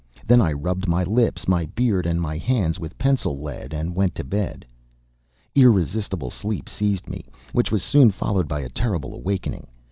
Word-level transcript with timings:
Then 0.25 0.41
I 0.41 0.51
rubbed 0.51 0.87
my 0.87 1.03
lips, 1.03 1.47
my 1.47 1.67
beard 1.67 2.07
and 2.07 2.19
my 2.19 2.35
hands 2.39 2.79
with 2.79 2.97
pencil 2.97 3.39
lead, 3.39 3.71
and 3.71 3.93
went 3.93 4.15
to 4.15 4.23
bed. 4.23 4.65
Irresistible 5.53 6.31
sleep 6.31 6.67
seized 6.69 7.07
me, 7.07 7.27
which 7.53 7.71
was 7.71 7.83
soon 7.83 8.09
followed 8.09 8.47
by 8.47 8.61
a 8.61 8.69
terrible 8.69 9.13
awakening. 9.13 9.67